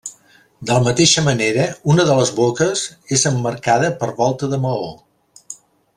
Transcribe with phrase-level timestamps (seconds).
[0.69, 2.85] De la mateixa manera, una de les boques
[3.19, 4.93] és emmarcada per volta de maó.